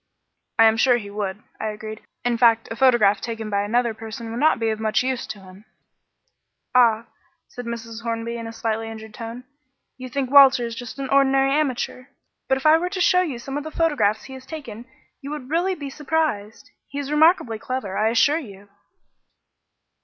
[0.57, 2.01] "I am sure he would," I agreed.
[2.25, 5.39] "In fact, a photograph taken by another person would not be of much use to
[5.41, 5.63] him."
[6.73, 7.05] "Ah,"
[7.47, 8.01] said Mrs.
[8.01, 9.43] Hornby in a slightly injured tone,
[9.99, 12.05] "you think Walter is just an ordinary amateur;
[12.47, 14.85] but if I were to show you some of the photographs he has taken
[15.21, 16.71] you would really be surprised.
[16.87, 18.69] He is remarkably clever, I assure you."